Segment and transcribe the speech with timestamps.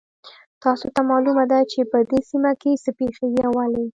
[0.63, 3.85] تاسو ته معلومه ده چې په دې سیمه کې څه پېښیږي او ولې